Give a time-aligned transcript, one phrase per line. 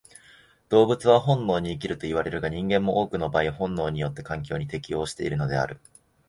[0.69, 5.79] 動物は本能に生きるといわれるが、人間も多くの場合本能によって環境に適応しているのである。